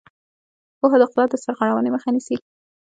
پوهه 0.79 0.97
د 0.99 1.03
قدرت 1.09 1.29
د 1.31 1.35
سرغړونې 1.43 1.89
مخه 1.95 2.09
نیسي. 2.15 2.37